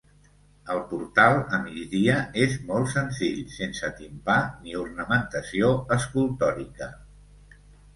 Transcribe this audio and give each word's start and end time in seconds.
El 0.75 0.79
portal, 0.93 1.37
a 1.57 1.59
migdia, 1.65 2.15
és 2.47 2.57
molt 2.71 2.91
senzill, 2.95 3.45
sense 3.59 3.93
timpà 4.03 4.41
ni 4.65 4.77
ornamentació 4.83 5.75
escultòrica. 6.03 6.95